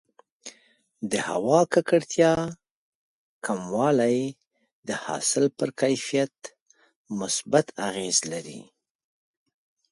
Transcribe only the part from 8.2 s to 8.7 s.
لري.